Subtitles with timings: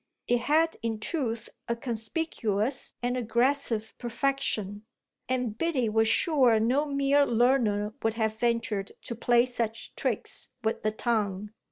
[0.27, 4.83] It had in truth a conspicuous and aggressive perfection,
[5.29, 10.81] and Biddy was sure no mere learner would have ventured to play such tricks with
[10.81, 11.51] the tongue.